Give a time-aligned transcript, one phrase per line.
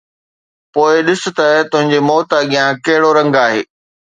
[0.73, 3.61] پوءِ ڏس ته تنهنجي موت اڳيان ڪهڙو رنگ آهي